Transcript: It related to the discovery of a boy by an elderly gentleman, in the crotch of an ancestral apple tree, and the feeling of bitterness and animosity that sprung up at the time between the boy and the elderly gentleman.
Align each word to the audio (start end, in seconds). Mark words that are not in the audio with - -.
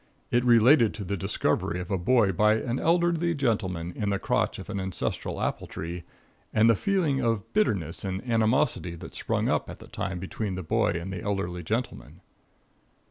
It 0.31 0.43
related 0.43 0.95
to 0.95 1.03
the 1.03 1.15
discovery 1.15 1.79
of 1.79 1.91
a 1.91 1.97
boy 1.99 2.31
by 2.31 2.55
an 2.55 2.79
elderly 2.79 3.35
gentleman, 3.35 3.93
in 3.95 4.09
the 4.09 4.17
crotch 4.17 4.57
of 4.57 4.67
an 4.67 4.79
ancestral 4.79 5.39
apple 5.39 5.67
tree, 5.67 6.05
and 6.51 6.67
the 6.67 6.75
feeling 6.75 7.19
of 7.23 7.53
bitterness 7.53 8.03
and 8.03 8.27
animosity 8.27 8.95
that 8.95 9.13
sprung 9.13 9.47
up 9.47 9.69
at 9.69 9.77
the 9.77 9.85
time 9.87 10.17
between 10.17 10.55
the 10.55 10.63
boy 10.63 10.93
and 10.93 11.13
the 11.13 11.21
elderly 11.21 11.61
gentleman. 11.61 12.21